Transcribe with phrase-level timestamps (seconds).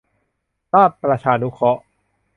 [0.73, 1.81] ราชประชานุเคราะห์